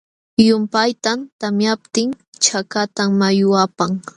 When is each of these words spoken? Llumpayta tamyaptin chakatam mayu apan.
Llumpayta 0.45 1.11
tamyaptin 1.39 2.09
chakatam 2.43 3.09
mayu 3.19 3.47
apan. 3.63 3.91